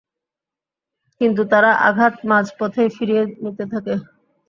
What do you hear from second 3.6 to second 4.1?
থাকে।